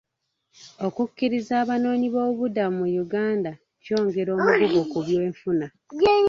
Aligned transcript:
Okukkiriza 0.85 1.53
abanoonyiboobubudamu 1.63 2.77
mu 2.79 2.87
Uganda 3.03 3.51
kyongera 3.83 4.29
omugugu 4.37 4.81
ku 4.91 4.99
byenfuna. 5.05 5.65